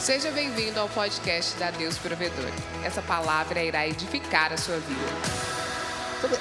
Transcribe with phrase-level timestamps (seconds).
[0.00, 2.50] Seja bem-vindo ao podcast da Deus Provedor.
[2.82, 4.98] Essa palavra irá edificar a sua vida.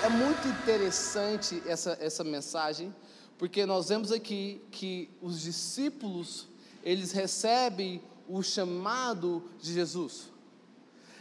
[0.01, 2.95] É muito interessante essa, essa mensagem,
[3.37, 6.47] porque nós vemos aqui que os discípulos,
[6.85, 10.29] eles recebem o chamado de Jesus.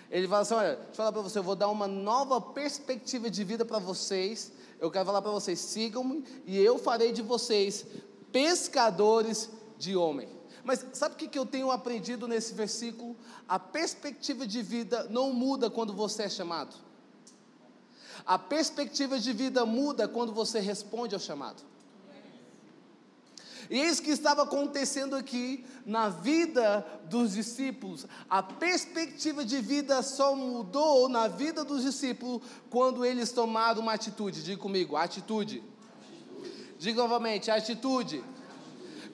[0.08, 3.28] Ele fala assim: olha, deixa eu falar para você, eu vou dar uma nova perspectiva
[3.28, 4.52] de vida para vocês.
[4.80, 7.84] Eu quero falar para vocês: sigam-me e eu farei de vocês
[8.30, 10.37] pescadores de homem.
[10.68, 13.16] Mas sabe o que eu tenho aprendido nesse versículo?
[13.48, 16.76] A perspectiva de vida não muda quando você é chamado.
[18.26, 21.62] A perspectiva de vida muda quando você responde ao chamado.
[23.70, 28.06] E eis que estava acontecendo aqui na vida dos discípulos.
[28.28, 34.42] A perspectiva de vida só mudou na vida dos discípulos quando eles tomaram uma atitude.
[34.42, 35.62] Diga comigo, atitude.
[35.62, 36.78] atitude.
[36.78, 38.22] Diga novamente, atitude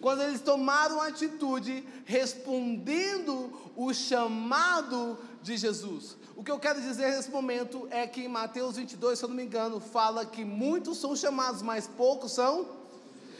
[0.05, 6.19] quando eles tomaram atitude respondendo o chamado de Jesus.
[6.37, 9.35] O que eu quero dizer nesse momento é que em Mateus 22, se eu não
[9.35, 12.67] me engano, fala que muitos são chamados, mas poucos são.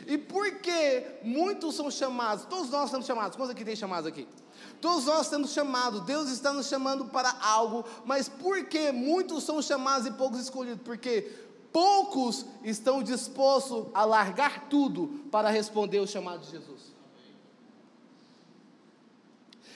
[0.07, 2.47] E por que muitos são chamados?
[2.47, 3.37] Todos nós somos chamados.
[3.37, 4.27] Quantos aqui tem chamados aqui?
[4.81, 9.61] Todos nós temos chamado, Deus está nos chamando para algo, mas por que muitos são
[9.61, 10.81] chamados e poucos escolhidos?
[10.83, 11.31] Porque
[11.75, 16.95] poucos estão dispostos a largar tudo para responder o chamado de Jesus.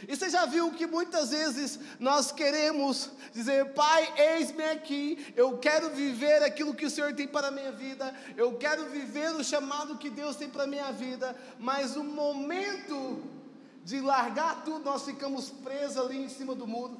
[0.06, 5.90] E você já viu que muitas vezes nós queremos dizer, Pai, eis-me aqui, eu quero
[5.90, 9.98] viver aquilo que o Senhor tem para a minha vida, eu quero viver o chamado
[9.98, 13.24] que Deus tem para a minha vida, mas no momento
[13.82, 16.96] de largar tudo, nós ficamos presos ali em cima do muro.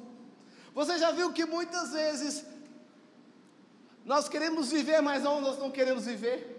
[0.75, 2.43] Você já viu que muitas vezes
[4.05, 6.57] nós queremos viver, mas não, nós não queremos viver.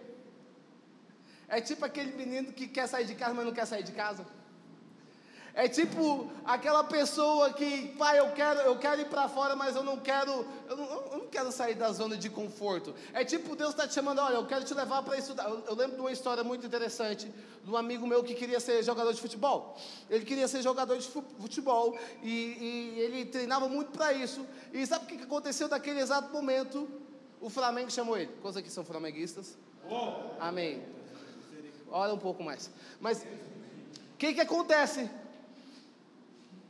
[1.49, 4.25] É tipo aquele menino que quer sair de casa, mas não quer sair de casa.
[5.53, 9.83] É tipo aquela pessoa que, pai, eu quero, eu quero ir para fora, mas eu
[9.83, 12.95] não quero, eu não, eu não, quero sair da zona de conforto.
[13.13, 15.49] É tipo Deus está te chamando, olha, eu quero te levar para estudar.
[15.49, 17.33] Eu, eu, lembro de uma história muito interessante
[17.65, 19.77] de um amigo meu que queria ser jogador de futebol.
[20.09, 24.47] Ele queria ser jogador de futebol e, e ele treinava muito para isso.
[24.73, 26.89] E sabe o que aconteceu naquele exato momento?
[27.41, 28.31] O Flamengo chamou ele.
[28.43, 29.57] Quantos aqui são flamenguistas?
[29.89, 30.13] Oh.
[30.39, 30.83] Amém.
[31.91, 32.71] Olha um pouco mais.
[33.01, 35.11] Mas o que, que acontece?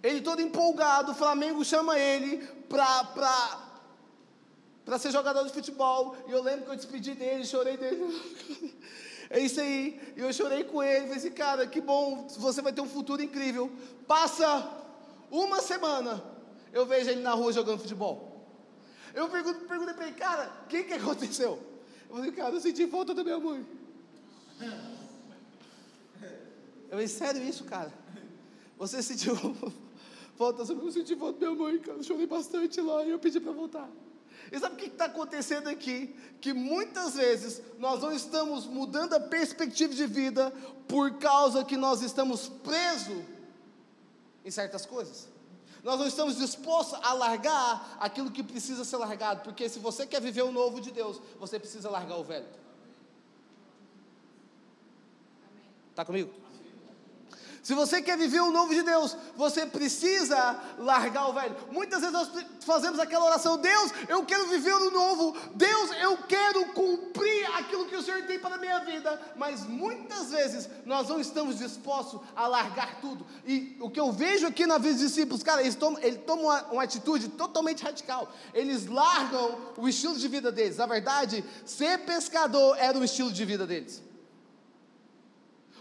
[0.03, 2.39] Ele todo empolgado, o Flamengo chama ele
[2.69, 3.69] para
[4.85, 6.17] para ser jogador de futebol.
[6.27, 8.01] E eu lembro que eu despedi dele, chorei dele.
[9.33, 10.13] É isso aí.
[10.17, 11.03] E eu chorei com ele.
[11.03, 13.71] Falei assim, cara, que bom, você vai ter um futuro incrível.
[14.05, 14.69] Passa
[15.31, 16.21] uma semana,
[16.73, 18.30] eu vejo ele na rua jogando futebol.
[19.15, 21.59] Eu pergunto, perguntei para ele, cara, o que, que aconteceu?
[22.09, 23.67] Eu falei, cara, eu senti falta da minha mãe.
[26.85, 27.93] Eu falei, sério isso, cara?
[28.79, 29.37] Você sentiu
[30.37, 30.63] falta?
[30.63, 31.99] Eu senti falta da minha mãe, cara.
[31.99, 33.89] Eu chorei bastante lá e eu pedi para voltar.
[34.51, 36.15] E sabe o que está acontecendo aqui?
[36.41, 40.53] Que muitas vezes nós não estamos mudando a perspectiva de vida
[40.89, 43.23] por causa que nós estamos presos
[44.45, 45.29] em certas coisas.
[45.83, 50.21] Nós não estamos dispostos a largar aquilo que precisa ser largado, porque se você quer
[50.21, 52.47] viver o novo de Deus, você precisa largar o velho.
[55.91, 56.33] Está comigo?
[57.63, 61.55] Se você quer viver o novo de Deus, você precisa largar o velho.
[61.71, 65.37] Muitas vezes nós fazemos aquela oração: Deus, eu quero viver o novo.
[65.55, 69.21] Deus, eu quero cumprir aquilo que o Senhor tem para a minha vida.
[69.37, 73.27] Mas muitas vezes nós não estamos dispostos a largar tudo.
[73.47, 76.47] E o que eu vejo aqui na vida dos discípulos, cara, eles tomam, eles tomam
[76.47, 78.33] uma, uma atitude totalmente radical.
[78.55, 80.79] Eles largam o estilo de vida deles.
[80.79, 84.10] Na verdade, ser pescador era o estilo de vida deles.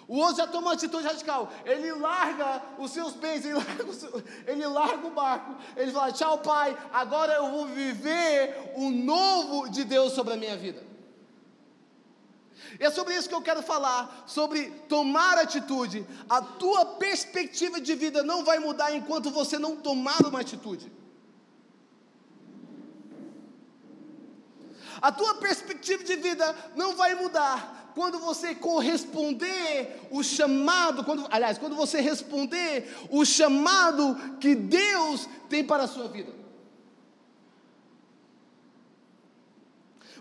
[0.10, 1.54] O outro já toma uma atitude radical.
[1.64, 5.56] Ele larga os seus bens, ele larga o, seu, ele larga o barco.
[5.78, 10.58] Ele fala: Tchau, pai, agora eu vou viver o novo de Deus sobre a minha
[10.58, 10.84] vida.
[12.80, 16.06] E é sobre isso que eu quero falar, sobre tomar atitude.
[16.28, 20.92] A tua perspectiva de vida não vai mudar enquanto você não tomar uma atitude.
[25.02, 31.58] A tua perspectiva de vida não vai mudar quando você corresponder o chamado, quando, aliás,
[31.58, 36.40] quando você responder o chamado que Deus tem para a sua vida.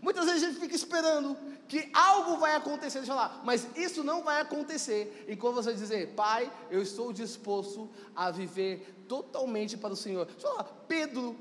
[0.00, 1.36] Muitas vezes a gente fica esperando
[1.66, 5.26] que algo vai acontecer, deixa eu falar, mas isso não vai acontecer.
[5.28, 10.24] E quando você dizer, Pai, eu estou disposto a viver totalmente para o Senhor.
[10.26, 11.36] Deixa eu falar, Pedro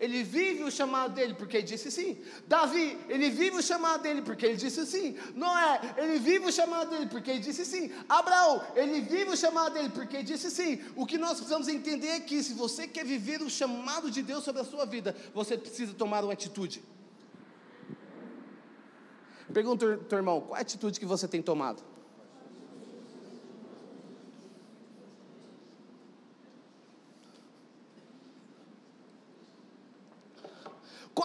[0.00, 2.18] Ele vive o chamado dele porque ele disse sim.
[2.48, 5.14] Davi, ele vive o chamado dele porque ele disse sim.
[5.34, 7.92] Noé, ele vive o chamado dele porque ele disse sim.
[8.08, 10.80] Abraão, ele vive o chamado dele porque ele disse sim.
[10.96, 14.42] O que nós precisamos entender é que se você quer viver o chamado de Deus
[14.42, 16.82] sobre a sua vida, você precisa tomar uma atitude.
[19.52, 21.82] Pergunta teu irmão, qual é a atitude que você tem tomado?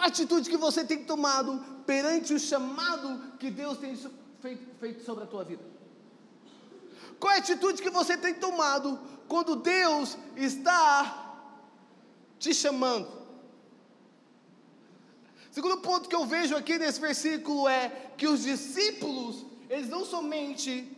[0.06, 3.96] Atitude que você tem tomado perante o chamado que Deus tem
[4.40, 5.62] feito, feito sobre a tua vida?
[7.18, 8.98] Qual a atitude que você tem tomado
[9.28, 11.34] quando Deus está
[12.38, 13.08] te chamando?
[15.50, 20.94] Segundo ponto que eu vejo aqui nesse versículo é que os discípulos, eles não somente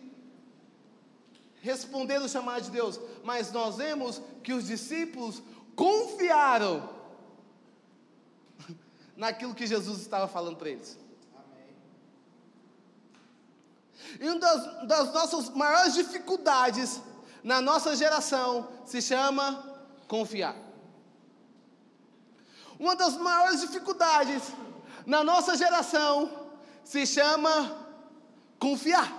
[1.61, 5.43] responderam o chamado de Deus, mas nós vemos que os discípulos
[5.77, 6.98] confiaram
[9.19, 10.97] naquilo que Jesus estava falando para eles.
[14.21, 17.03] E uma das, das nossas maiores dificuldades
[17.43, 19.77] na nossa geração se chama
[20.07, 20.57] confiar.
[22.79, 24.43] Uma das maiores dificuldades
[25.05, 26.31] na nossa geração
[26.85, 27.87] se chama
[28.59, 29.18] confiar.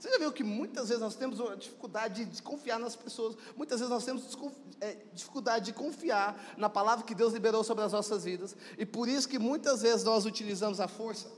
[0.00, 3.92] Você já viu que muitas vezes nós temos dificuldade de confiar nas pessoas, muitas vezes
[3.92, 4.24] nós temos
[4.80, 9.06] é, dificuldade de confiar na palavra que Deus liberou sobre as nossas vidas, e por
[9.06, 11.28] isso que muitas vezes nós utilizamos a força.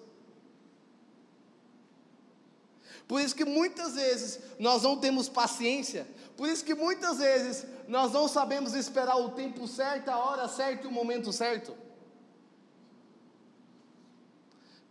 [3.08, 6.06] Por isso que muitas vezes nós não temos paciência,
[6.36, 10.84] por isso que muitas vezes nós não sabemos esperar o tempo certo, a hora certa
[10.84, 11.81] e o momento certo.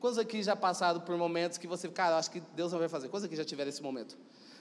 [0.01, 2.89] Quantos aqui já passaram por momentos que você, cara, eu acho que Deus não vai
[2.89, 3.07] fazer?
[3.07, 4.17] Quantos aqui já tiveram esse momento?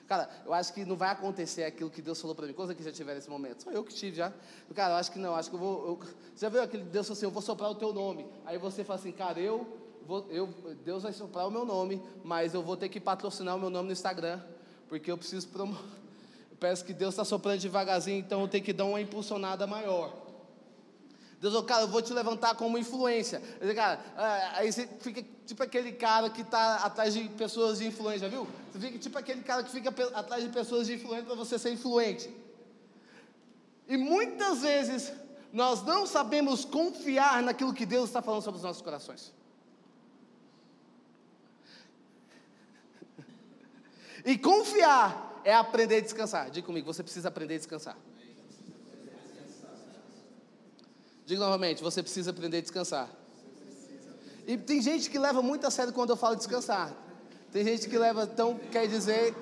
[0.07, 2.53] Cara, eu acho que não vai acontecer aquilo que Deus falou para mim.
[2.53, 3.63] Quantos aqui já tiveram esse momento?
[3.63, 4.31] Só eu que tive já.
[4.75, 5.87] Cara, eu acho que não, acho que eu vou.
[5.87, 6.01] Eu,
[6.37, 8.27] já viu aquele Deus falou assim: eu vou soprar o teu nome.
[8.45, 9.67] Aí você fala assim, cara, eu,
[10.07, 10.49] vou, eu,
[10.85, 13.87] Deus vai soprar o meu nome, mas eu vou ter que patrocinar o meu nome
[13.87, 14.43] no Instagram,
[14.91, 15.81] porque eu preciso promover.
[16.61, 20.13] Peço que Deus está soprando devagarzinho, então eu tenho que dar uma impulsionada maior.
[21.41, 23.41] Deus falou, cara, eu vou te levantar como influência.
[23.75, 28.29] Cara, é, aí você fica tipo aquele cara que está atrás de pessoas de influência,
[28.29, 28.47] viu?
[28.71, 31.73] Você fica tipo aquele cara que fica atrás de pessoas de influência para você ser
[31.73, 32.31] influente.
[33.89, 35.11] E muitas vezes
[35.51, 39.33] nós não sabemos confiar naquilo que Deus está falando sobre os nossos corações.
[44.27, 46.51] E confiar é aprender a descansar.
[46.51, 47.97] Diga comigo, você precisa aprender a descansar.
[51.31, 53.09] Diga novamente, você precisa aprender a descansar.
[54.49, 56.93] E tem gente que leva muito a sério quando eu falo descansar.
[57.53, 59.33] Tem gente que leva, então quer dizer,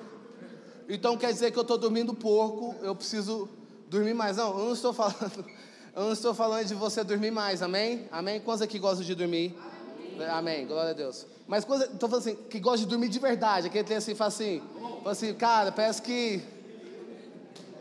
[0.87, 3.49] então quer dizer que eu estou dormindo pouco, eu preciso
[3.89, 4.37] dormir mais.
[4.37, 5.45] Não, eu não estou falando,
[5.95, 8.07] eu não estou falando de você dormir mais, amém?
[8.11, 8.39] Amém?
[8.39, 9.57] Quantos aqui gostam de dormir?
[10.13, 11.25] Amém, amém glória a Deus.
[11.47, 14.61] Mas estou falando assim, que gosta de dormir de verdade, aquele tem assim, fala assim,
[14.99, 16.39] fala assim, cara, parece que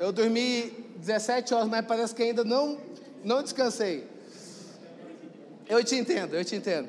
[0.01, 2.88] eu dormi 17 horas, mas parece que ainda não
[3.25, 4.07] não descansei.
[5.69, 6.89] Eu te entendo, eu te entendo.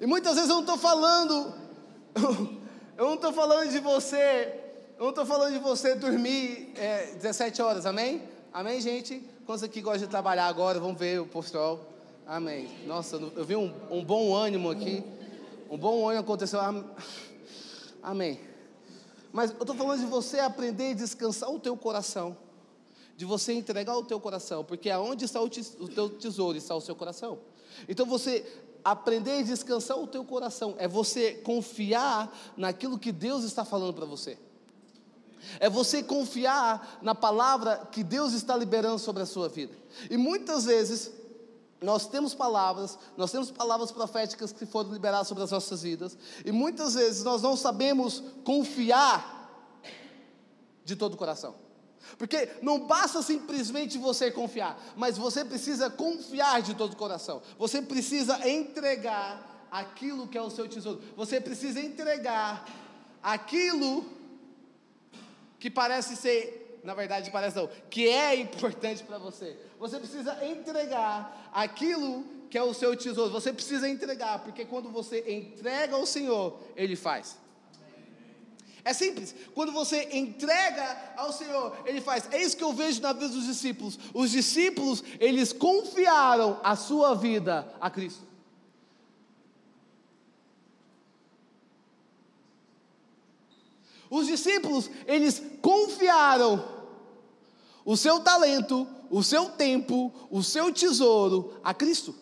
[0.00, 1.54] E muitas vezes eu não estou falando,
[2.96, 4.52] eu não estou falando de você,
[4.98, 8.22] eu não estou falando de você dormir é, 17 horas, amém?
[8.52, 9.22] Amém, gente?
[9.44, 10.80] Quantos aqui gostam de trabalhar agora?
[10.80, 11.86] Vamos ver o postal.
[12.26, 12.68] Amém.
[12.86, 15.04] Nossa, eu vi um, um bom ânimo aqui.
[15.70, 16.60] Um bom ânimo aconteceu.
[18.02, 18.49] Amém.
[19.32, 22.36] Mas eu estou falando de você aprender a descansar o teu coração.
[23.16, 24.64] De você entregar o teu coração.
[24.64, 27.38] Porque aonde está o, teu tesouro, está o seu coração.
[27.88, 28.44] Então você
[28.84, 34.06] aprender a descansar o teu coração é você confiar naquilo que Deus está falando para
[34.06, 34.38] você.
[35.58, 39.74] É você confiar na palavra que Deus está liberando sobre a sua vida.
[40.10, 41.12] E muitas vezes
[41.80, 46.52] nós temos palavras, nós temos palavras proféticas que foram liberadas sobre as nossas vidas, e
[46.52, 49.38] muitas vezes nós não sabemos confiar
[50.84, 51.54] de todo o coração.
[52.18, 57.40] Porque não basta simplesmente você confiar, mas você precisa confiar de todo o coração.
[57.58, 61.00] Você precisa entregar aquilo que é o seu tesouro.
[61.16, 62.66] Você precisa entregar
[63.22, 64.04] aquilo
[65.58, 69.56] que parece ser, na verdade parece não, que é importante para você.
[69.78, 73.30] Você precisa entregar aquilo que é o seu tesouro.
[73.30, 77.38] Você precisa entregar, porque quando você entrega ao Senhor, Ele faz.
[78.84, 79.34] É simples.
[79.54, 82.28] Quando você entrega ao Senhor, Ele faz.
[82.32, 83.98] É isso que eu vejo na vida dos discípulos.
[84.12, 88.29] Os discípulos, eles confiaram a sua vida a Cristo.
[94.10, 96.80] Os discípulos, eles confiaram
[97.84, 102.14] o seu talento, o seu tempo, o seu tesouro a Cristo.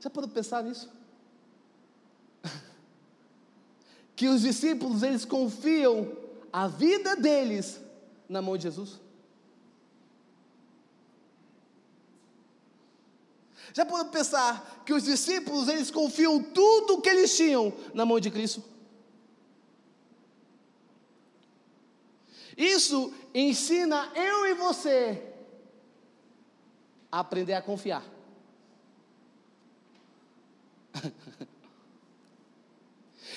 [0.00, 0.88] Já pode pensar nisso?
[4.14, 6.10] Que os discípulos eles confiam
[6.50, 7.78] a vida deles
[8.26, 8.98] na mão de Jesus.
[13.76, 18.18] Já pode pensar que os discípulos eles confiam tudo o que eles tinham na mão
[18.18, 18.64] de Cristo?
[22.56, 25.22] Isso ensina eu e você
[27.12, 28.02] a aprender a confiar.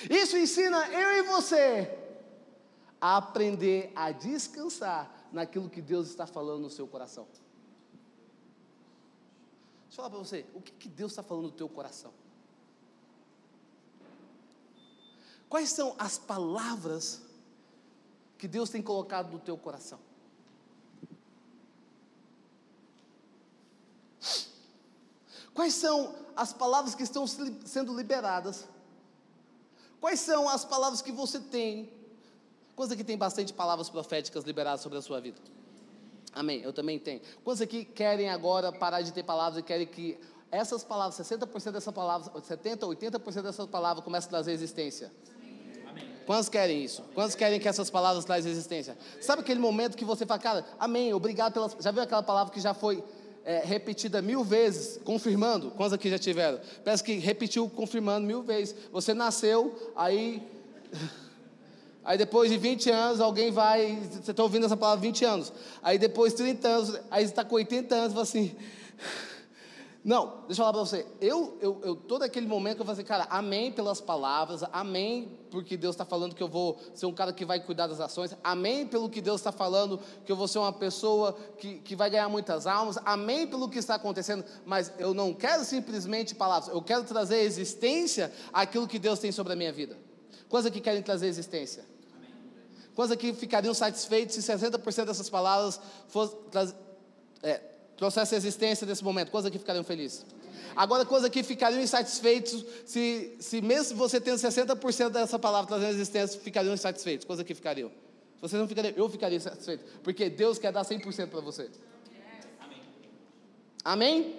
[0.08, 1.98] Isso ensina eu e você
[2.98, 7.28] a aprender a descansar naquilo que Deus está falando no seu coração.
[9.90, 12.12] Deixa eu falar para você, o que, que Deus está falando no teu coração?
[15.48, 17.22] Quais são as palavras
[18.38, 19.98] que Deus tem colocado no teu coração?
[25.52, 28.68] Quais são as palavras que estão sendo liberadas?
[30.00, 31.92] Quais são as palavras que você tem?
[32.76, 35.40] Quantos aqui tem bastante palavras proféticas liberadas sobre a sua vida?
[36.32, 37.20] Amém, eu também tenho.
[37.44, 40.18] Quantos aqui querem agora parar de ter palavras e querem que
[40.50, 45.12] essas palavras, 60% dessas palavras, 70%, 80% dessas palavras comecem a trazer existência?
[46.26, 47.02] Quantos querem isso?
[47.14, 48.96] Quantos querem que essas palavras trazem existência?
[49.20, 51.76] Sabe aquele momento que você fala, cara, amém, obrigado pelas.
[51.80, 53.02] Já viu aquela palavra que já foi
[53.44, 55.70] é, repetida mil vezes, confirmando?
[55.72, 56.60] Quantos aqui já tiveram?
[56.84, 58.76] Parece que repetiu confirmando mil vezes.
[58.92, 60.40] Você nasceu, aí.
[62.04, 63.98] Aí depois de 20 anos, alguém vai.
[64.10, 65.52] Você está ouvindo essa palavra 20 anos.
[65.82, 68.56] Aí depois de 30 anos, aí você está com 80 anos fala assim.
[70.02, 71.06] Não, deixa eu falar para você.
[71.20, 75.38] Eu, eu, eu, todo aquele momento que eu falei assim, cara, amém pelas palavras, amém
[75.50, 78.34] porque Deus está falando que eu vou ser um cara que vai cuidar das ações,
[78.42, 82.08] amém pelo que Deus está falando que eu vou ser uma pessoa que, que vai
[82.08, 86.80] ganhar muitas almas, amém pelo que está acontecendo, mas eu não quero simplesmente palavras, eu
[86.80, 89.98] quero trazer existência àquilo que Deus tem sobre a minha vida.
[90.48, 91.84] Quantos aqui querem trazer existência?
[92.94, 95.80] Quantos aqui ficariam satisfeitos se 60% dessas palavras.
[97.42, 97.60] É,
[97.96, 100.24] trouxesse a existência desse momento, quantos aqui ficariam felizes?
[100.74, 106.40] Agora, quantos aqui ficariam insatisfeitos se, se mesmo você tendo 60% dessa palavra trazendo existência,
[106.40, 107.26] ficariam insatisfeitos?
[107.26, 107.90] Quantos aqui ficariam?
[108.40, 111.68] Vocês não ficariam, eu ficaria insatisfeito, porque Deus quer dar 100% para você.
[113.84, 114.36] Amém?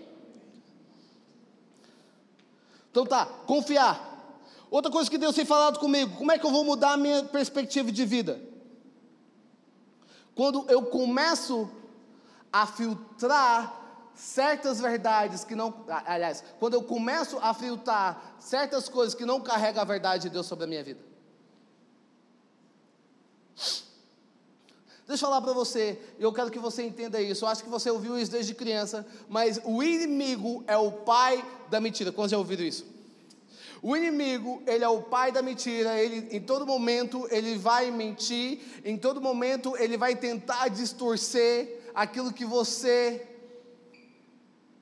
[2.90, 4.11] Então tá, confiar.
[4.72, 7.26] Outra coisa que Deus tem falado comigo, como é que eu vou mudar a minha
[7.26, 8.42] perspectiva de vida?
[10.34, 11.70] Quando eu começo
[12.54, 13.82] a filtrar
[14.16, 15.86] certas verdades que não.
[16.06, 20.46] Aliás, quando eu começo a filtrar certas coisas que não carregam a verdade de Deus
[20.46, 21.02] sobre a minha vida.
[25.06, 27.44] Deixa eu falar para você, eu quero que você entenda isso.
[27.44, 31.82] Eu acho que você ouviu isso desde criança, mas o inimigo é o pai da
[31.82, 32.14] mentira.
[32.14, 33.01] Quantos já ouviram isso?
[33.82, 38.62] O inimigo, ele é o pai da mentira, ele em todo momento ele vai mentir,
[38.86, 43.28] em todo momento ele vai tentar distorcer aquilo que você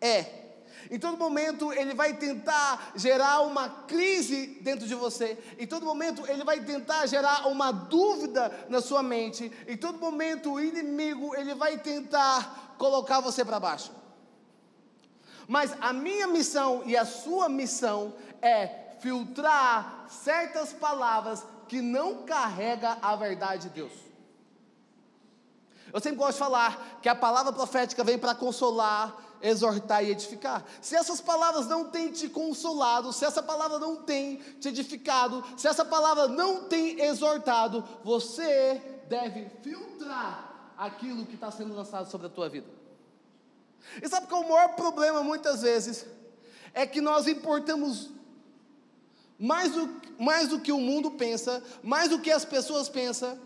[0.01, 0.39] é.
[0.91, 5.37] Em todo momento ele vai tentar gerar uma crise dentro de você.
[5.57, 9.49] Em todo momento ele vai tentar gerar uma dúvida na sua mente.
[9.65, 13.93] Em todo momento o inimigo ele vai tentar colocar você para baixo.
[15.47, 22.97] Mas a minha missão e a sua missão é filtrar certas palavras que não carrega
[23.01, 23.93] a verdade de Deus.
[25.91, 30.63] Eu sempre gosto de falar que a palavra profética vem para consolar, exortar e edificar.
[30.81, 35.67] Se essas palavras não têm te consolado, se essa palavra não tem te edificado, se
[35.67, 42.29] essa palavra não tem exortado, você deve filtrar aquilo que está sendo lançado sobre a
[42.29, 42.67] tua vida.
[44.01, 46.05] E sabe qual é o maior problema muitas vezes?
[46.73, 48.09] É que nós importamos
[49.39, 53.39] mais do, mais do que o mundo pensa, mais do que as pessoas pensam,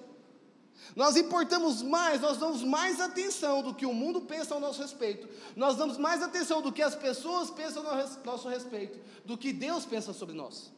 [0.95, 5.27] nós importamos mais, nós damos mais atenção do que o mundo pensa ao nosso respeito.
[5.55, 9.85] Nós damos mais atenção do que as pessoas pensam ao nosso respeito, do que Deus
[9.85, 10.71] pensa sobre nós.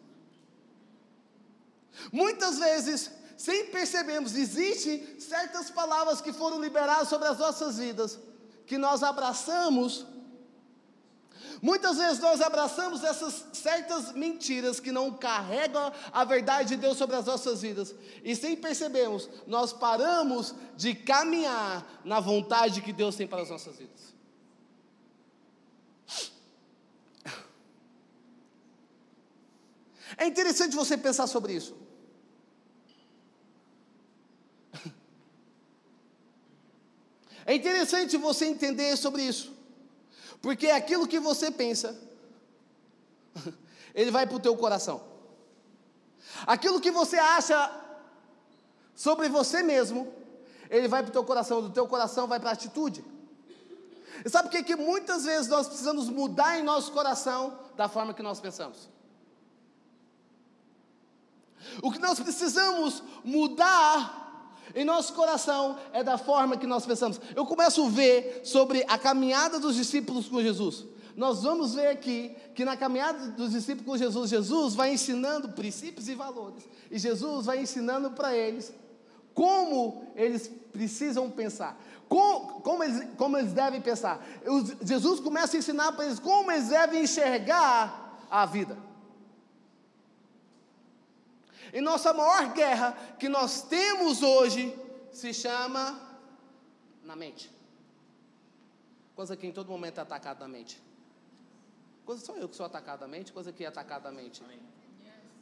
[2.12, 8.20] Muitas vezes, sem percebermos, existem certas palavras que foram liberadas sobre as nossas vidas,
[8.66, 10.06] que nós abraçamos
[11.62, 17.16] Muitas vezes nós abraçamos essas certas mentiras que não carregam a verdade de Deus sobre
[17.16, 23.28] as nossas vidas, e sem percebermos, nós paramos de caminhar na vontade que Deus tem
[23.28, 24.16] para as nossas vidas.
[30.18, 31.86] É interessante você pensar sobre isso.
[37.56, 39.55] interessante você entender sobre isso,
[40.46, 42.00] porque aquilo que você pensa,
[43.96, 45.04] ele vai para o teu coração.
[46.46, 47.58] Aquilo que você acha
[48.94, 50.14] sobre você mesmo,
[50.70, 53.04] ele vai para o teu coração, do teu coração vai para a atitude.
[54.24, 58.14] E sabe por que, que muitas vezes nós precisamos mudar em nosso coração da forma
[58.14, 58.88] que nós pensamos?
[61.82, 64.35] O que nós precisamos mudar
[64.74, 67.20] em nosso coração é da forma que nós pensamos.
[67.36, 70.86] Eu começo a ver sobre a caminhada dos discípulos com Jesus.
[71.16, 76.10] Nós vamos ver aqui que na caminhada dos discípulos com Jesus, Jesus vai ensinando princípios
[76.10, 76.68] e valores.
[76.92, 78.74] E Jesus vai ensinando para eles
[79.34, 81.80] como eles precisam pensar.
[82.08, 84.26] Como, como, eles, como eles devem pensar.
[84.82, 88.78] Jesus começa a ensinar para eles como eles devem enxergar a vida.
[91.76, 94.74] E nossa maior guerra que nós temos hoje
[95.12, 96.00] se chama
[97.04, 97.52] na mente.
[99.14, 100.82] Coisa que em todo momento é atacada na mente.
[102.06, 104.42] Coisa só eu que sou atacado na mente, coisa que é atacada na mente.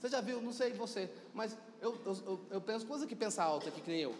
[0.01, 3.69] Você já viu, não sei você, mas eu, eu, eu, penso, coisa que pensa alto
[3.69, 4.15] aqui, que nem eu.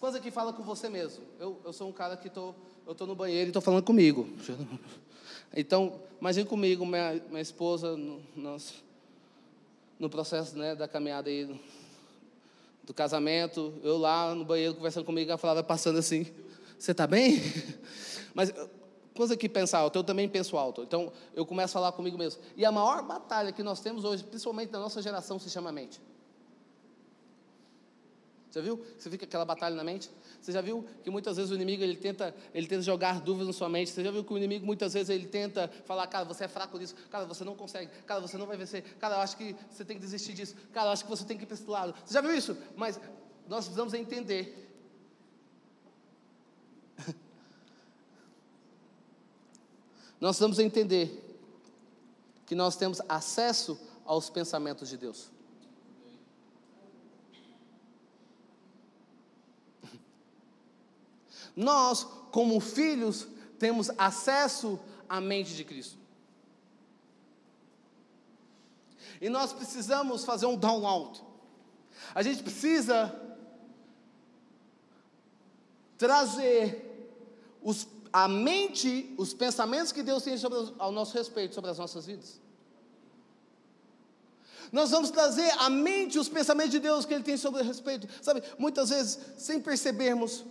[0.00, 1.24] Coisa que fala com você mesmo.
[1.38, 2.52] Eu, eu sou um cara que tô,
[2.84, 4.28] eu estou no banheiro e estou falando comigo.
[5.54, 7.94] Então, imagine comigo, minha, minha esposa,
[8.34, 8.72] nós,
[10.02, 11.48] no processo né, da caminhada aí
[12.82, 16.26] do, casamento, eu lá no banheiro conversando comigo, ela falava passando assim,
[16.76, 17.40] você está bem?
[18.34, 18.52] Mas
[19.14, 20.82] coisa que pensa alto, eu também penso alto.
[20.82, 22.42] Então eu começo a falar comigo mesmo.
[22.56, 26.00] E a maior batalha que nós temos hoje, principalmente na nossa geração, se chama mente.
[28.52, 28.84] Você viu?
[28.98, 30.10] Você fica aquela batalha na mente?
[30.38, 33.52] Você já viu que muitas vezes o inimigo ele tenta, ele tenta jogar dúvidas na
[33.54, 33.90] sua mente?
[33.90, 36.76] Você já viu que o inimigo muitas vezes ele tenta falar, cara, você é fraco
[36.76, 39.86] nisso, cara, você não consegue, cara, você não vai vencer, cara, eu acho que você
[39.86, 41.94] tem que desistir disso, cara, eu acho que você tem que ir para esse lado.
[42.04, 42.54] Você já viu isso?
[42.76, 43.00] Mas
[43.48, 44.70] nós precisamos entender.
[50.20, 51.38] nós precisamos entender
[52.44, 55.30] que nós temos acesso aos pensamentos de Deus.
[61.54, 63.26] Nós, como filhos,
[63.58, 65.98] temos acesso à mente de Cristo.
[69.20, 71.22] E nós precisamos fazer um download.
[72.14, 73.14] A gente precisa
[75.96, 76.90] trazer
[77.62, 82.06] os, a mente, os pensamentos que Deus tem sobre, ao nosso respeito, sobre as nossas
[82.06, 82.40] vidas.
[84.72, 88.08] Nós vamos trazer a mente, os pensamentos de Deus que Ele tem sobre o respeito.
[88.22, 90.44] Sabe, muitas vezes, sem percebermos,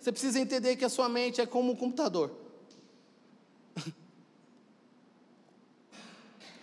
[0.00, 2.34] você precisa entender que a sua mente é como um computador.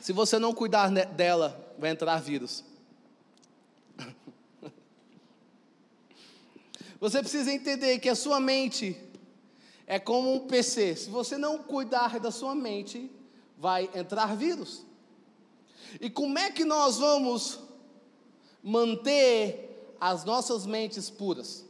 [0.01, 2.63] Se você não cuidar dela, vai entrar vírus.
[6.99, 8.99] Você precisa entender que a sua mente
[9.85, 10.95] é como um PC.
[10.95, 13.11] Se você não cuidar da sua mente,
[13.55, 14.83] vai entrar vírus.
[16.01, 17.59] E como é que nós vamos
[18.63, 21.66] manter as nossas mentes puras?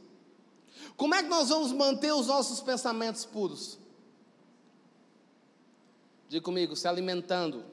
[0.95, 3.77] Como é que nós vamos manter os nossos pensamentos puros?
[6.27, 7.63] Diga comigo, se alimentando.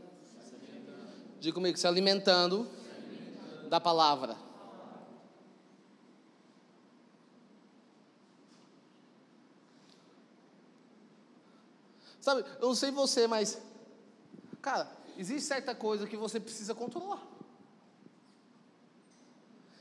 [1.41, 2.69] Diga comigo, se alimentando
[3.69, 4.37] da palavra.
[12.21, 13.61] Sabe, eu não sei você, mas,
[14.63, 17.23] cara, existe certa coisa que você precisa controlar.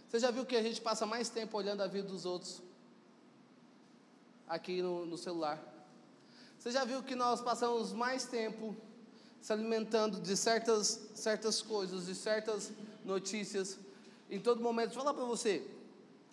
[0.09, 2.61] Você já viu que a gente passa mais tempo olhando a vida dos outros
[4.53, 5.61] aqui no, no celular.
[6.57, 8.75] Você já viu que nós passamos mais tempo
[9.41, 12.71] se alimentando de certas, certas coisas, de certas
[13.03, 13.77] notícias,
[14.29, 14.89] em todo momento.
[14.89, 15.67] Deixa eu falar para você,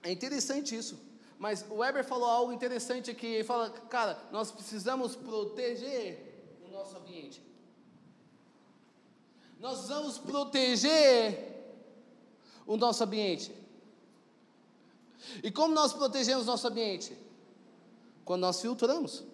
[0.02, 0.98] é interessante isso.
[1.38, 3.26] Mas o Weber falou algo interessante aqui.
[3.26, 7.42] Ele fala, cara, nós precisamos proteger o nosso ambiente.
[9.58, 11.72] Nós precisamos proteger
[12.66, 13.50] o nosso ambiente.
[15.42, 17.16] E como nós protegemos o nosso ambiente?
[18.30, 19.24] Quando nós filtramos.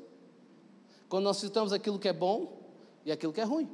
[1.07, 2.63] Quando nós filtramos aquilo que é bom
[3.05, 3.71] e aquilo que é ruim.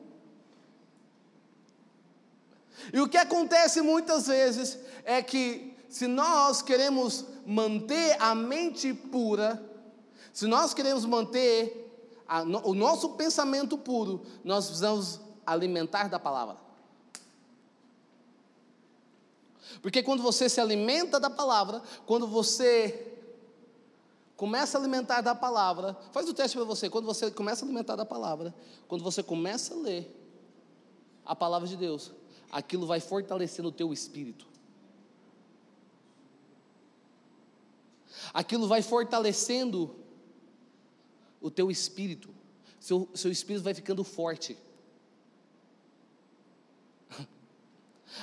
[2.93, 9.65] E o que acontece muitas vezes é que, se nós queremos manter a mente pura,
[10.33, 16.57] se nós queremos manter a, o nosso pensamento puro, nós precisamos alimentar da palavra.
[19.81, 23.12] Porque quando você se alimenta da palavra, quando você
[24.43, 27.95] começa a alimentar da palavra, faz o teste para você, quando você começa a alimentar
[27.95, 28.53] da palavra,
[28.89, 30.13] quando você começa a ler
[31.25, 32.11] a palavra de Deus,
[32.51, 34.49] aquilo vai fortalecendo o teu espírito.
[38.35, 39.95] Aquilo vai fortalecendo
[41.41, 42.29] o teu espírito,
[42.81, 44.59] seu, seu espírito vai ficando forte.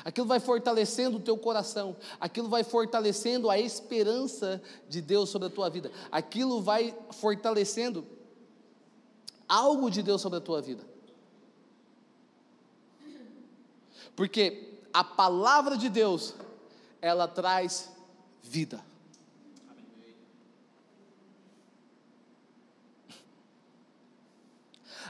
[0.06, 5.52] Aquilo vai fortalecendo o teu coração, aquilo vai fortalecendo a esperança de Deus sobre a
[5.52, 8.06] tua vida, aquilo vai fortalecendo
[9.48, 10.84] algo de Deus sobre a tua vida.
[14.16, 16.36] Porque a palavra de Deus,
[17.02, 17.90] ela traz
[18.44, 18.84] vida.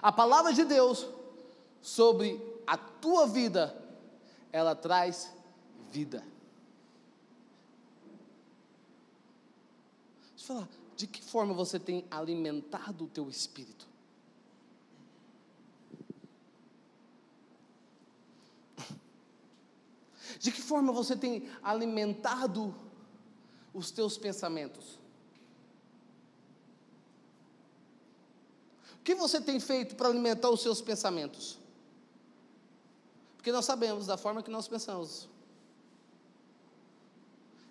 [0.02, 1.06] A palavra de Deus
[1.82, 3.76] sobre a tua vida,
[4.52, 5.34] ela traz
[5.92, 6.24] vida.
[10.36, 13.88] Deixa eu falar, de que forma você tem alimentado o teu espírito?
[20.40, 22.74] De que forma você tem alimentado
[23.74, 24.98] os teus pensamentos?
[28.94, 31.59] O que você tem feito para alimentar os seus pensamentos?
[33.50, 35.28] Porque nós sabemos da forma que nós pensamos.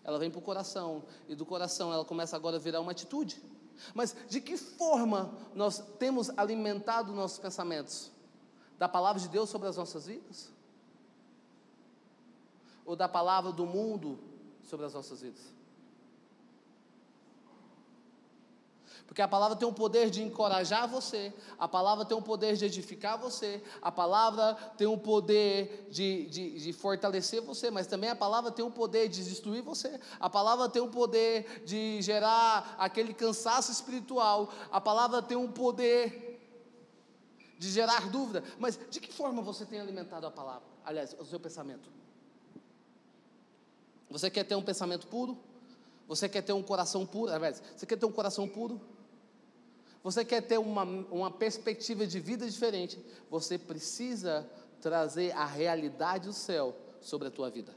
[0.02, 3.40] Ela vem para o coração, e do coração ela começa agora a virar uma atitude.
[3.94, 8.10] Mas de que forma nós temos alimentado nossos pensamentos?
[8.76, 10.50] Da palavra de Deus sobre as nossas vidas?
[12.84, 14.18] Ou da palavra do mundo
[14.64, 15.57] sobre as nossas vidas?
[19.08, 22.66] Porque a palavra tem o poder de encorajar você, a palavra tem o poder de
[22.66, 28.14] edificar você, a palavra tem o poder de, de, de, fortalecer você, mas também a
[28.14, 33.14] palavra tem o poder de destruir você, a palavra tem o poder de gerar aquele
[33.14, 36.38] cansaço espiritual, a palavra tem o poder
[37.58, 38.44] de gerar dúvida.
[38.58, 40.68] Mas de que forma você tem alimentado a palavra?
[40.84, 41.90] Aliás, o seu pensamento.
[44.10, 45.38] Você quer ter um pensamento puro?
[46.06, 47.32] Você quer ter um coração puro?
[47.32, 48.78] Aliás, você quer ter um coração puro?
[50.08, 52.98] Você quer ter uma, uma perspectiva de vida diferente?
[53.30, 54.48] Você precisa
[54.80, 57.74] trazer a realidade do céu sobre a tua vida.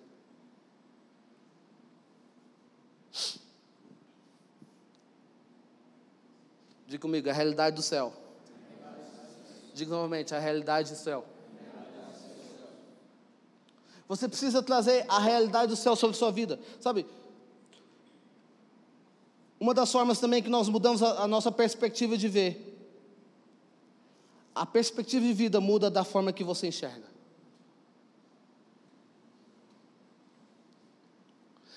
[6.87, 8.13] Diga comigo, a realidade do céu.
[9.73, 11.25] Diga novamente, a realidade do céu.
[14.07, 16.57] Você precisa trazer a realidade do céu sobre a sua vida.
[16.79, 17.05] Sabe,
[19.61, 22.67] uma das formas também que nós mudamos a, a nossa perspectiva de ver.
[24.55, 27.07] A perspectiva de vida muda da forma que você enxerga.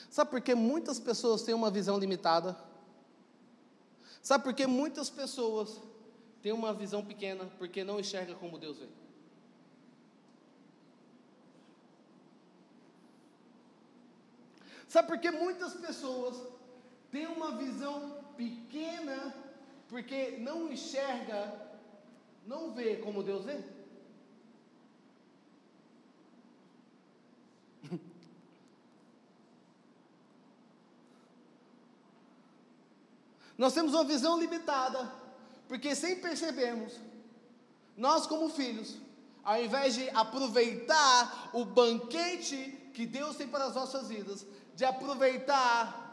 [0.09, 2.57] Sabe por que muitas pessoas têm uma visão limitada?
[4.23, 5.79] Sabe por que muitas pessoas
[6.41, 7.45] têm uma visão pequena?
[7.59, 8.89] Porque não enxerga como Deus vê.
[14.89, 16.54] Sabe por que muitas pessoas
[17.15, 19.33] tem uma visão pequena,
[19.89, 21.71] porque não enxerga,
[22.45, 23.63] não vê como Deus vê.
[33.57, 35.09] Nós temos uma visão limitada,
[35.69, 36.99] porque sem percebermos,
[37.97, 38.97] nós como filhos,
[39.45, 46.04] ao invés de aproveitar o banquete que Deus tem para as nossas vidas, de aproveitar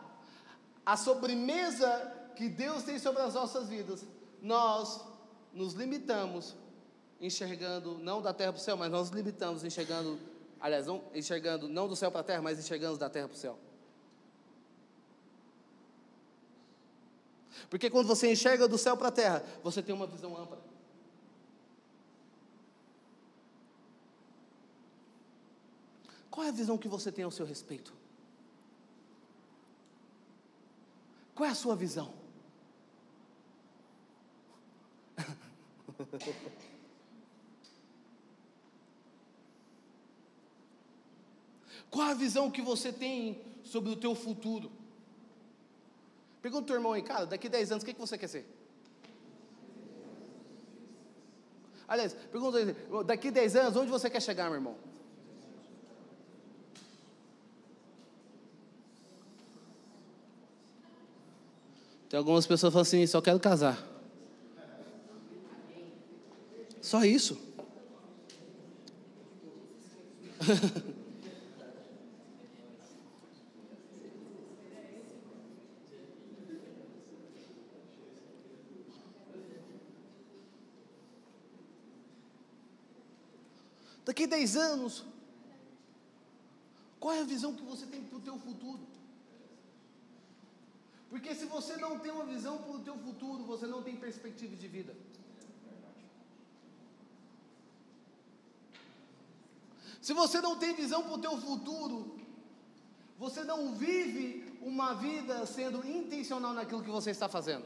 [0.92, 1.90] a sobremesa
[2.36, 4.06] que Deus tem sobre as nossas vidas,
[4.42, 5.00] nós
[5.54, 6.54] nos limitamos
[7.22, 10.20] enxergando não da terra para o céu, mas nós nos limitamos enxergando,
[10.60, 13.40] aliás, não, enxergando não do céu para a terra, mas enxergando da terra para o
[13.40, 13.58] céu.
[17.70, 20.60] Porque quando você enxerga do céu para a terra, você tem uma visão ampla.
[26.30, 28.01] Qual é a visão que você tem ao seu respeito?
[31.42, 32.14] Qual é a sua visão?
[41.90, 44.72] Qual a visão que você tem sobre o teu futuro?
[46.44, 48.28] Pergunta o teu irmão aí, cara, daqui a 10 anos, o que, que você quer
[48.28, 48.46] ser?
[51.88, 52.60] Aliás, pergunta
[53.04, 54.91] daqui a 10 anos, onde você quer chegar, meu irmão?
[62.12, 63.82] Tem algumas pessoas que falam assim: só quero casar.
[66.82, 67.40] Só isso.
[84.04, 85.06] Daqui a 10 anos,
[87.00, 88.82] qual é a visão que você tem para o teu futuro?
[91.12, 94.56] Porque se você não tem uma visão para o teu futuro, você não tem perspectiva
[94.56, 94.96] de vida.
[100.02, 102.18] Se você não tem visão para o teu futuro,
[103.20, 107.66] você não vive uma vida sendo intencional naquilo que você está fazendo.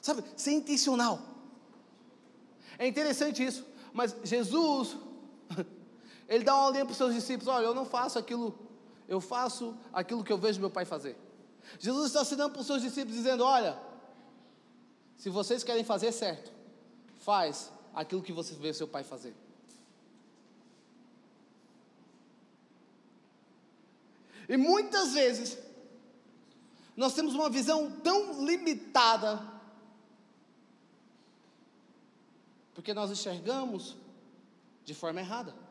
[0.00, 1.20] Sabe, ser intencional.
[2.78, 4.96] É interessante isso, mas Jesus,
[6.28, 8.58] ele dá uma ordem para os seus discípulos: olha, eu não faço aquilo,
[9.08, 11.16] eu faço aquilo que eu vejo meu pai fazer.
[11.78, 13.78] Jesus está ensinando para os seus discípulos, dizendo: olha,
[15.16, 16.52] se vocês querem fazer certo,
[17.20, 19.34] faz aquilo que você vê seu pai fazer.
[24.48, 25.58] E muitas vezes,
[26.96, 29.42] nós temos uma visão tão limitada,
[32.74, 33.96] porque nós enxergamos
[34.84, 35.63] de forma errada.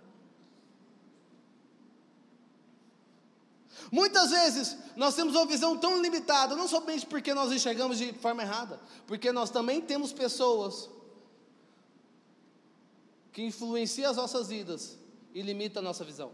[3.93, 8.41] Muitas vezes nós temos uma visão tão limitada, não somente porque nós enxergamos de forma
[8.41, 10.89] errada, porque nós também temos pessoas
[13.31, 14.97] que influencia as nossas vidas
[15.31, 16.31] e limita a nossa visão.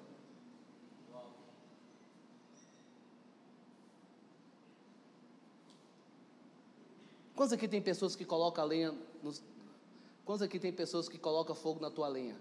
[7.35, 9.43] Quantos aqui tem pessoas que colocam lenha nos...
[10.23, 12.37] Quantos aqui tem pessoas que colocam fogo na tua lenha?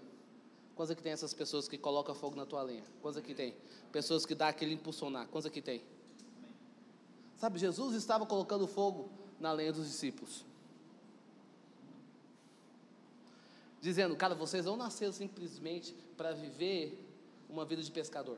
[0.79, 2.85] Quantos aqui tem essas pessoas que colocam fogo na tua lenha?
[3.01, 3.53] Quantos aqui tem?
[3.91, 5.27] Pessoas que dá aquele impulsionar.
[5.27, 5.83] Quantos aqui tem?
[7.35, 9.09] Sabe, Jesus estava colocando fogo
[9.41, 10.45] na lenha dos discípulos.
[13.81, 16.97] dizendo: Cara, vocês não nasceram simplesmente para viver
[17.49, 18.37] uma vida de pescador.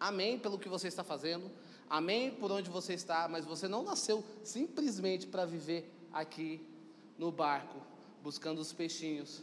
[0.00, 1.50] Amém pelo que você está fazendo,
[1.86, 6.66] amém por onde você está, mas você não nasceu simplesmente para viver aqui
[7.18, 7.76] no barco,
[8.22, 9.42] buscando os peixinhos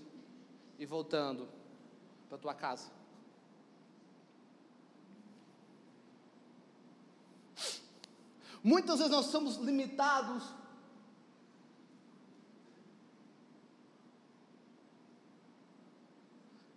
[0.81, 1.47] e voltando
[2.27, 2.89] para tua casa.
[8.63, 10.43] Muitas vezes nós somos limitados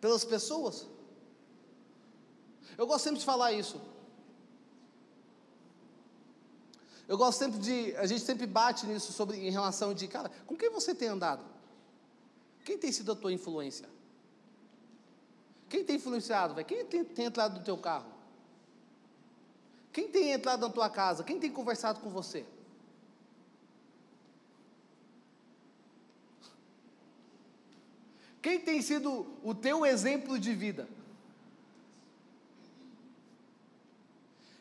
[0.02, 0.86] pelas pessoas.
[2.76, 3.80] Eu gosto sempre de falar isso.
[7.08, 10.54] Eu gosto sempre de, a gente sempre bate nisso sobre em relação de, cara, com
[10.54, 11.42] quem você tem andado?
[12.66, 13.93] Quem tem sido a tua influência?
[15.74, 16.64] Quem tem influenciado, velho?
[16.64, 18.06] Quem tem, tem entrado no teu carro?
[19.92, 21.24] Quem tem entrado na tua casa?
[21.24, 22.46] Quem tem conversado com você?
[28.40, 30.88] Quem tem sido o teu exemplo de vida?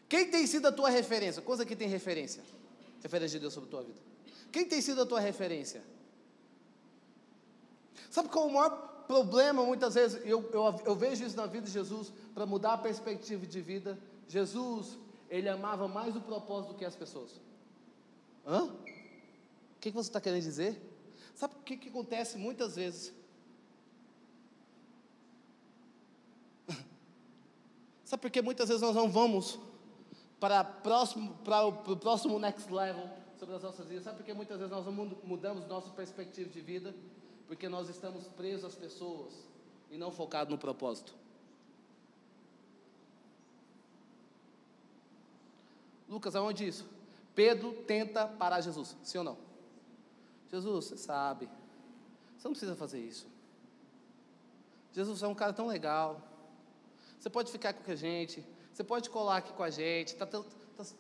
[0.10, 1.44] Quem tem sido a tua referência?
[1.44, 2.44] Coisa que tem referência.
[3.04, 4.02] Referência de Deus sobre a tua vida.
[4.52, 5.84] Quem tem sido a tua referência?
[8.10, 11.68] Sabe qual é o maior problema, muitas vezes, eu, eu, eu vejo isso na vida
[11.68, 14.00] de Jesus, para mudar a perspectiva de vida.
[14.28, 14.98] Jesus,
[15.30, 17.40] ele amava mais o propósito do que as pessoas.
[18.44, 18.64] Hã?
[18.64, 20.82] O que, que você está querendo dizer?
[21.36, 23.14] Sabe o que, que acontece muitas vezes?
[28.04, 29.60] Sabe por que muitas vezes nós não vamos
[30.40, 34.06] para, próximo, para o próximo next level sobre as nossas vidas?
[34.06, 34.92] Sabe por que muitas vezes nós não
[35.24, 36.96] mudamos nossa perspectiva de vida?
[37.48, 39.34] Porque nós estamos presos às pessoas
[39.92, 41.14] e não focados no propósito.
[46.10, 46.86] Lucas, aonde isso?
[47.34, 49.38] Pedro tenta parar Jesus, sim ou não?
[50.52, 51.50] Jesus, você sabe,
[52.38, 53.26] você não precisa fazer isso.
[54.92, 56.22] Jesus é um cara tão legal,
[57.20, 60.14] você pode ficar com a gente, você pode colar aqui com a gente.
[60.14, 60.44] Está tá,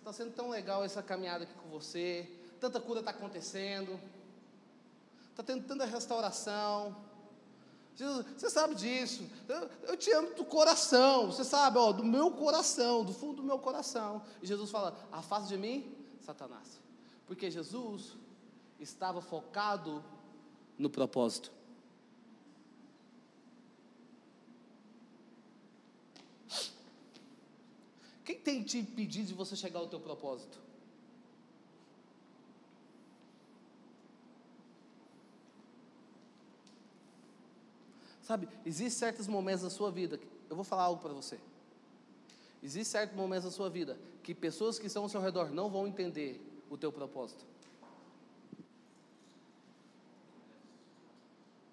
[0.03, 2.29] tá sendo tão legal essa caminhada aqui com você.
[2.59, 3.99] Tanta cura está acontecendo.
[5.33, 6.95] Está tendo tanta restauração.
[7.95, 9.27] Jesus, você sabe disso.
[9.49, 11.25] Eu, eu, te amo do coração.
[11.25, 14.21] Você sabe, ó, do meu coração, do fundo do meu coração.
[14.43, 15.91] E Jesus fala: afasta de mim,
[16.21, 16.79] Satanás.
[17.25, 18.15] Porque Jesus
[18.79, 20.05] estava focado
[20.77, 21.51] no propósito.
[28.23, 30.62] Quem tem te impedido de você chegar ao teu propósito?
[38.23, 40.17] Sabe, existem certos momentos da sua vida,
[40.49, 41.37] eu vou falar algo para você.
[42.63, 45.85] Existem certos momentos da sua vida que pessoas que estão ao seu redor não vão
[45.85, 47.45] entender o teu propósito.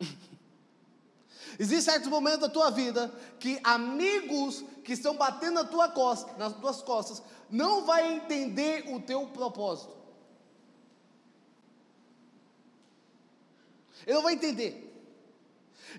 [1.56, 6.52] Existem certos momentos da tua vida que amigos que estão batendo na tua costa, nas
[6.54, 9.96] tuas costas não vai entender o teu propósito.
[14.04, 14.89] Ele não vai entender.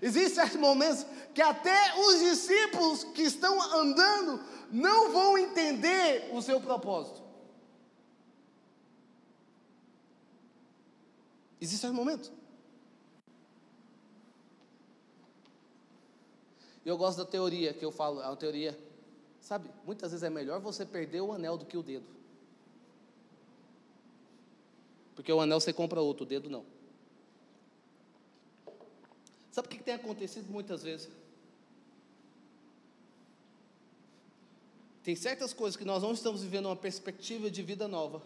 [0.00, 6.60] Existem certos momentos que até os discípulos que estão andando não vão entender o seu
[6.60, 7.22] propósito.
[11.60, 12.32] Existem certos momentos.
[16.84, 18.76] Eu gosto da teoria que eu falo, é uma teoria,
[19.40, 22.06] sabe, muitas vezes é melhor você perder o anel do que o dedo.
[25.14, 26.71] Porque o anel você compra outro, o dedo não.
[29.52, 31.10] Sabe o que tem acontecido muitas vezes?
[35.04, 38.22] Tem certas coisas que nós não estamos vivendo uma perspectiva de vida nova,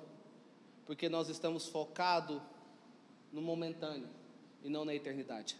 [0.86, 2.40] porque nós estamos focados
[3.32, 4.08] no momentâneo
[4.62, 5.56] e não na eternidade.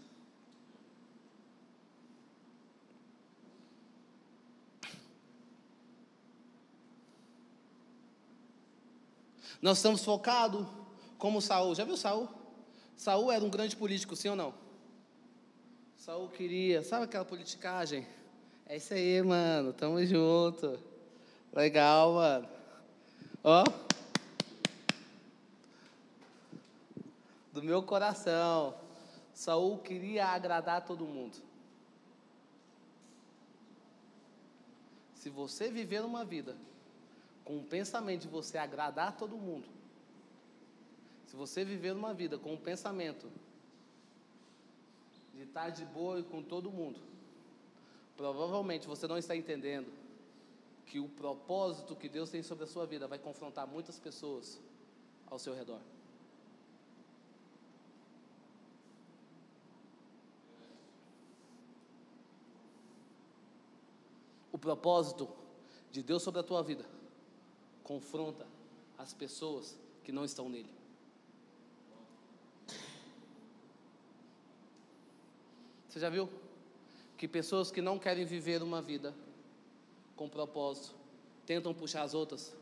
[9.61, 10.65] Nós estamos focados
[11.19, 11.75] como Saul.
[11.75, 12.29] Já viu Saul?
[12.97, 14.66] Saul era um grande político, sim ou não?
[15.97, 18.07] Saul queria, sabe aquela politicagem?
[18.67, 19.73] É isso aí, mano.
[19.73, 20.79] Tamo junto.
[21.53, 22.49] Legal, mano.
[23.43, 23.65] Ó.
[27.53, 28.75] Do meu coração.
[29.33, 31.37] Saul queria agradar todo mundo.
[35.15, 36.57] Se você viver uma vida
[37.45, 39.67] com o pensamento de você agradar todo mundo,
[41.27, 43.29] se você viver uma vida com o pensamento
[45.37, 46.99] de estar de boa com todo mundo,
[48.17, 49.93] provavelmente você não está entendendo
[50.87, 54.59] que o propósito que Deus tem sobre a sua vida vai confrontar muitas pessoas
[55.27, 55.81] ao seu redor.
[64.53, 65.29] O propósito
[65.91, 66.87] de Deus sobre a tua vida
[67.85, 68.47] confronta
[68.97, 70.71] as pessoas que não estão nele.
[75.97, 76.29] Você já viu
[77.17, 79.15] que pessoas que não querem viver uma vida
[80.15, 80.95] com propósito
[81.47, 82.55] tentam puxar as outras?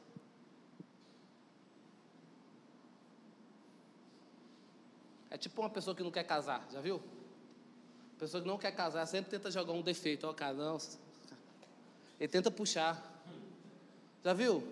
[5.28, 7.02] É tipo uma pessoa que não quer casar, já viu?
[8.20, 10.28] Pessoa que não quer casar sempre tenta jogar um defeito.
[10.28, 10.78] Ó, oh, cara, não.
[12.20, 13.20] Ele tenta puxar.
[14.22, 14.62] Já viu?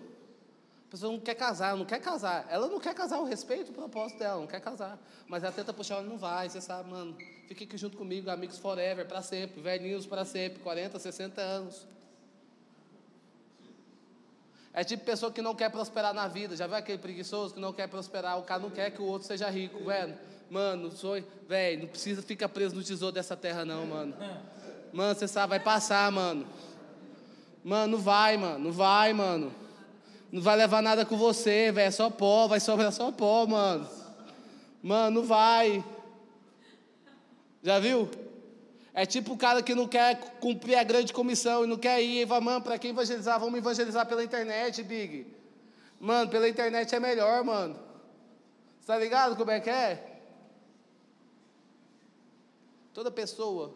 [0.93, 2.45] Pessoa não quer casar, não quer casar.
[2.51, 4.99] Ela não quer casar, o respeito o propósito dela, não quer casar.
[5.27, 7.17] Mas ela tenta puxar, ela não vai, você sabe, mano.
[7.47, 11.87] Fique aqui junto comigo, amigos forever, para sempre, velhinhos para sempre, 40, 60 anos.
[14.71, 16.55] É tipo pessoa que não quer prosperar na vida.
[16.55, 18.37] Já viu aquele preguiçoso que não quer prosperar?
[18.37, 20.15] O cara não quer que o outro seja rico, velho.
[20.47, 24.15] Mano, sonho, velho, não precisa ficar preso no tesouro dessa terra, não, mano.
[24.91, 26.45] Mano, você sabe, vai passar, mano.
[27.63, 29.62] Mano, não vai, mano, não vai, mano.
[30.33, 31.87] Não vai levar nada com você, velho.
[31.87, 33.87] É só pó, vai sobrar só pó, mano.
[34.81, 35.85] Mano, não vai.
[37.61, 38.09] Já viu?
[38.95, 42.23] É tipo o cara que não quer cumprir a grande comissão e não quer ir.
[42.23, 43.39] E fala, mano, para quem evangelizar?
[43.39, 45.27] Vamos evangelizar pela internet, Big.
[45.99, 47.75] Mano, pela internet é melhor, mano.
[48.79, 50.19] Você tá ligado como é que é?
[52.91, 53.71] Toda pessoa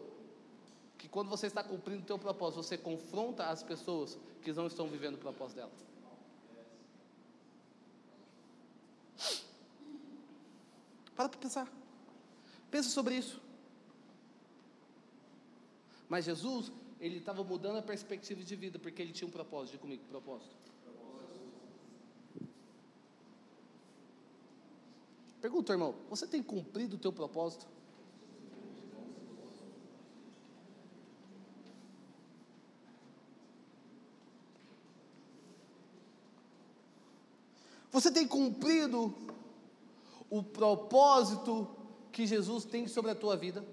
[0.98, 4.88] que quando você está cumprindo o teu propósito, você confronta as pessoas que não estão
[4.88, 5.88] vivendo o propósito dela.
[11.18, 11.68] Para para pensar.
[12.70, 13.42] Pensa sobre isso.
[16.08, 19.72] Mas Jesus, ele estava mudando a perspectiva de vida, porque ele tinha um propósito.
[19.72, 20.54] Diga comigo, propósito.
[25.40, 27.66] Pergunta, irmão, você tem cumprido o teu propósito?
[37.90, 39.12] Você tem cumprido
[40.30, 41.68] o propósito
[42.12, 43.64] que Jesus tem sobre a tua vida?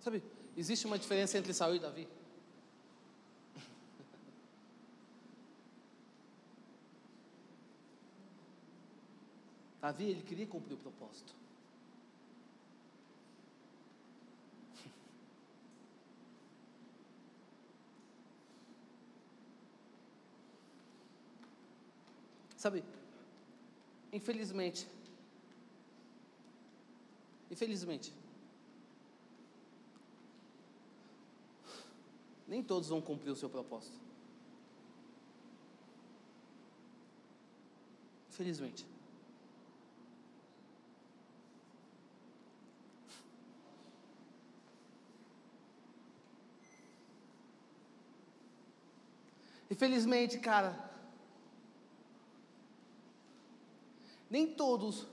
[0.00, 0.22] Sabe,
[0.54, 2.06] existe uma diferença entre Saul e Davi.
[9.80, 11.43] Davi, ele queria cumprir o propósito.
[22.64, 22.82] Sabe,
[24.10, 24.88] infelizmente,
[27.50, 28.10] infelizmente,
[32.48, 34.00] nem todos vão cumprir o seu propósito.
[38.30, 38.86] Infelizmente.
[49.70, 50.93] Infelizmente, cara,
[54.34, 55.06] nem todos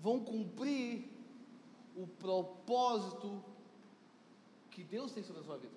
[0.00, 1.10] vão cumprir
[1.96, 3.42] o propósito
[4.70, 5.74] que Deus tem sobre a sua vida.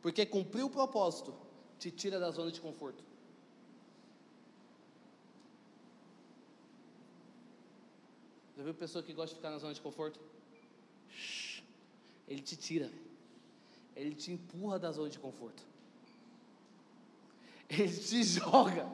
[0.00, 1.34] Porque cumprir o propósito
[1.76, 3.02] te tira da zona de conforto.
[8.56, 10.20] Já viu pessoa que gosta de ficar na zona de conforto?
[12.28, 12.88] Ele te tira,
[13.96, 15.64] ele te empurra da zona de conforto.
[17.70, 18.90] Ele te joga,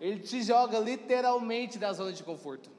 [0.00, 2.70] ele te joga literalmente da zona de conforto.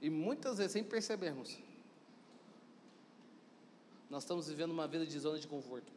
[0.00, 1.58] E muitas vezes, sem percebermos,
[4.08, 5.92] nós estamos vivendo uma vida de zona de conforto.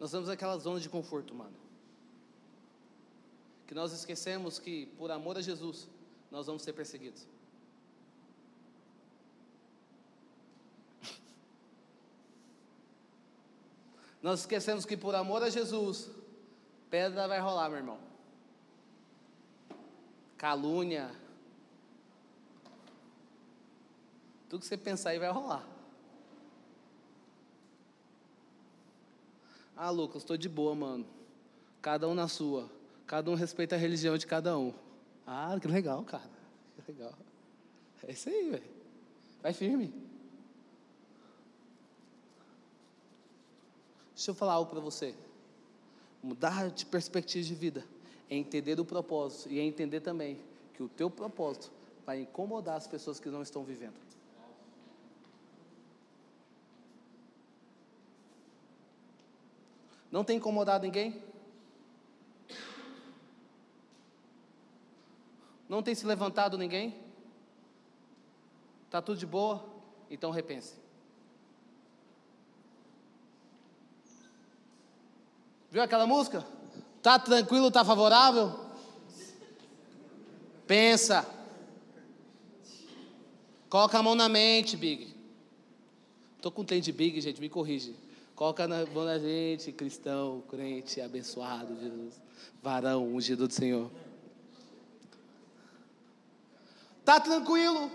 [0.00, 1.71] Nós estamos naquela zona de conforto, mano.
[3.66, 5.88] Que nós esquecemos que, por amor a Jesus,
[6.30, 7.26] nós vamos ser perseguidos.
[14.22, 16.10] Nós esquecemos que, por amor a Jesus,
[16.90, 17.98] Pedra vai rolar, meu irmão.
[20.36, 21.10] Calúnia.
[24.48, 25.66] Tudo que você pensar aí vai rolar.
[29.76, 31.06] Ah, Lucas, estou de boa, mano.
[31.80, 32.70] Cada um na sua.
[33.12, 34.72] Cada um respeita a religião de cada um.
[35.26, 36.30] Ah, que legal, cara.
[36.74, 37.12] Que legal.
[38.08, 38.64] É isso aí, velho.
[39.42, 39.92] Vai firme.
[44.14, 45.14] Deixa eu falar algo para você.
[46.22, 47.84] Mudar de perspectiva de vida
[48.30, 50.40] é entender o propósito e é entender também
[50.72, 51.70] que o teu propósito
[52.06, 54.00] vai incomodar as pessoas que não estão vivendo.
[60.10, 61.30] Não tem incomodado ninguém?
[65.72, 66.94] Não tem se levantado ninguém?
[68.84, 69.64] Está tudo de boa?
[70.10, 70.74] Então repense.
[75.70, 76.46] Viu aquela música?
[77.02, 78.54] Tá tranquilo, tá favorável?
[80.66, 81.26] Pensa.
[83.70, 85.16] Coloca a mão na mente, Big.
[86.42, 87.96] Tô com tempo de Big, gente, me corrige.
[88.34, 92.20] Coloca na mão na gente, cristão, crente, abençoado, Jesus.
[92.62, 93.90] Varão, ungido do Senhor.
[97.04, 97.90] Tá tranquilo?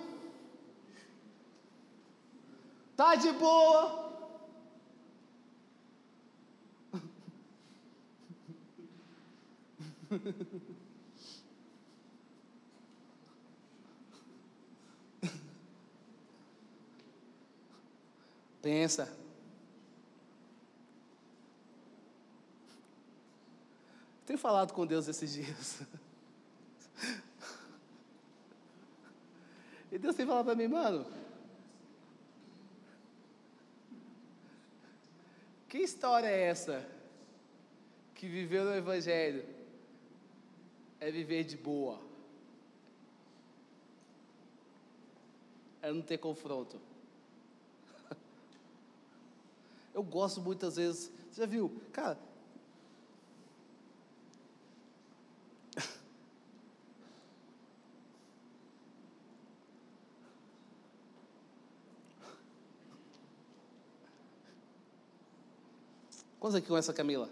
[2.96, 4.06] Tá de boa?
[18.62, 19.16] Pensa.
[24.26, 25.82] Tenho falado com Deus esses dias.
[29.92, 31.06] E Deus tem falado para mim, mano.
[35.70, 36.86] Que história é essa
[38.16, 39.46] que viveu no Evangelho
[41.00, 42.00] é viver de boa.
[45.82, 46.80] É não ter confronto.
[49.94, 51.12] Eu gosto muitas vezes.
[51.32, 51.72] Você já viu?
[51.94, 52.27] Cara.
[66.48, 67.30] Quantos aqui conhecem a Camila?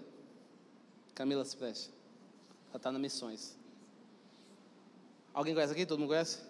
[1.14, 1.90] Camila se preste.
[2.68, 3.58] Ela está na missões.
[5.34, 5.86] Alguém conhece aqui?
[5.86, 6.42] Todo mundo conhece?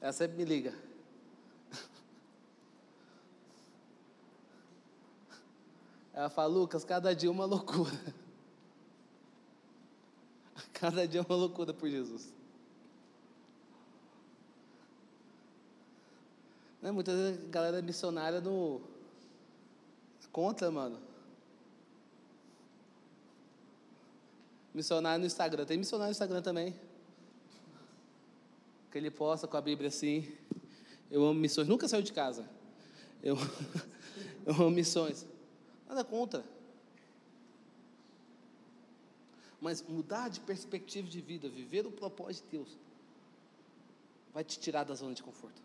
[0.00, 0.74] Ela sempre me liga.
[6.14, 8.00] Ela fala, Lucas, cada dia é uma loucura.
[10.72, 12.32] Cada dia é uma loucura por Jesus.
[16.80, 16.90] Né?
[16.90, 18.80] Muitas vezes a galera missionária no.
[20.32, 21.11] Contra, mano.
[24.74, 25.64] Missionário no Instagram.
[25.64, 26.74] Tem missionário no Instagram também.
[28.90, 30.32] Que ele posta com a Bíblia assim.
[31.10, 31.68] Eu amo missões.
[31.68, 32.48] Nunca saiu de casa.
[33.22, 33.36] Eu,
[34.46, 35.26] eu amo missões.
[35.88, 36.44] Nada contra.
[39.60, 42.76] Mas mudar de perspectiva de vida, viver o propósito de Deus,
[44.34, 45.62] vai te tirar da zona de conforto.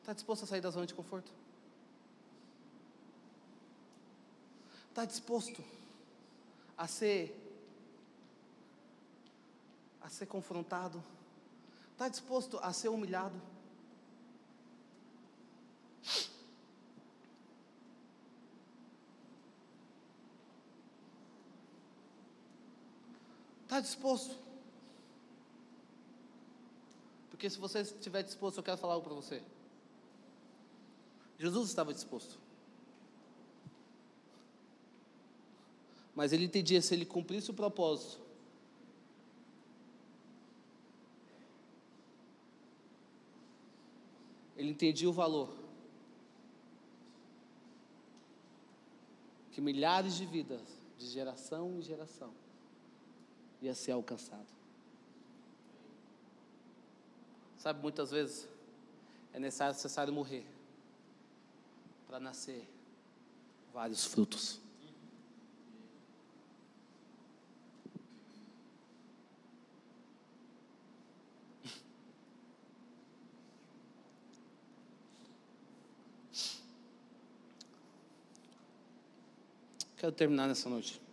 [0.00, 1.32] Está disposto a sair da zona de conforto?
[4.96, 5.62] está disposto
[6.74, 7.36] a ser
[10.00, 11.04] a ser confrontado?
[11.92, 13.38] Está disposto a ser humilhado?
[23.64, 24.34] Está disposto?
[27.28, 29.42] Porque se você estiver disposto, eu quero falar algo para você.
[31.38, 32.45] Jesus estava disposto.
[36.16, 38.18] Mas ele entendia se ele cumprisse o propósito.
[44.56, 45.54] Ele entendia o valor.
[49.52, 50.62] Que milhares de vidas,
[50.98, 52.32] de geração em geração,
[53.60, 54.46] ia ser alcançado.
[57.58, 58.48] Sabe, muitas vezes
[59.34, 60.46] é necessário morrer
[62.06, 62.66] para nascer
[63.74, 64.65] vários frutos.
[80.06, 81.05] Quero terminar nessa noite.